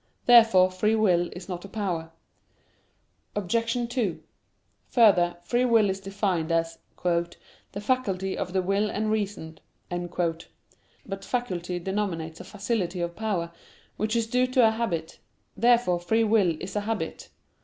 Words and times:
Therefore 0.25 0.71
free 0.71 0.95
will 0.95 1.29
is 1.33 1.47
not 1.47 1.63
a 1.63 1.67
power. 1.67 2.11
Obj. 3.35 3.87
2: 3.87 4.23
Further, 4.87 5.37
free 5.43 5.63
will 5.65 5.91
is 5.91 5.99
defined 5.99 6.51
as 6.51 6.79
"the 7.03 7.35
faculty 7.81 8.35
of 8.35 8.51
the 8.51 8.63
will 8.63 8.89
and 8.89 9.11
reason." 9.11 9.59
But 9.91 11.23
faculty 11.23 11.77
denominates 11.77 12.39
a 12.39 12.43
facility 12.43 12.99
of 12.99 13.15
power, 13.15 13.51
which 13.97 14.15
is 14.15 14.25
due 14.25 14.47
to 14.47 14.67
a 14.67 14.71
habit. 14.71 15.19
Therefore 15.55 15.99
free 15.99 16.23
will 16.23 16.57
is 16.59 16.75
a 16.75 16.81
habit. 16.81 17.29